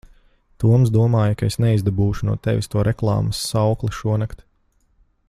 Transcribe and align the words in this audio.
Toms 0.63 0.91
domāja, 0.95 1.35
ka 1.41 1.45
es 1.51 1.59
neizdabūšu 1.65 2.29
no 2.31 2.35
tevis 2.49 2.71
to 2.75 2.87
reklāmas 2.91 3.45
saukli 3.53 3.95
šonakt. 4.03 4.47